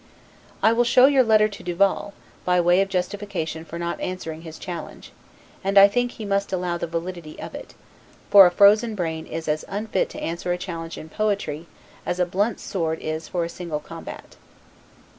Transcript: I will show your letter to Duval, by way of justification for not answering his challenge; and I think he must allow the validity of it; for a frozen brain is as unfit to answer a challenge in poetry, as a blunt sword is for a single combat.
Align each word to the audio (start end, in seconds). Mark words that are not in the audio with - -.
I 0.63 0.73
will 0.73 0.83
show 0.83 1.05
your 1.05 1.21
letter 1.21 1.47
to 1.47 1.61
Duval, 1.61 2.15
by 2.43 2.59
way 2.59 2.81
of 2.81 2.89
justification 2.89 3.63
for 3.63 3.77
not 3.77 3.99
answering 3.99 4.41
his 4.41 4.57
challenge; 4.57 5.11
and 5.63 5.77
I 5.77 5.87
think 5.87 6.13
he 6.13 6.25
must 6.25 6.51
allow 6.51 6.79
the 6.79 6.87
validity 6.87 7.39
of 7.39 7.53
it; 7.53 7.75
for 8.31 8.47
a 8.47 8.49
frozen 8.49 8.95
brain 8.95 9.27
is 9.27 9.47
as 9.47 9.63
unfit 9.67 10.09
to 10.09 10.19
answer 10.19 10.51
a 10.51 10.57
challenge 10.57 10.97
in 10.97 11.07
poetry, 11.09 11.67
as 12.03 12.19
a 12.19 12.25
blunt 12.25 12.59
sword 12.59 12.97
is 12.99 13.27
for 13.27 13.43
a 13.43 13.47
single 13.49 13.79
combat. 13.79 14.37